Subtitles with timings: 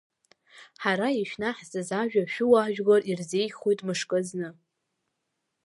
[0.81, 4.49] Ҳара ишәнаҳҵаз ажәа шәуаажәлар ирзеиӷьхоит мышкы зны.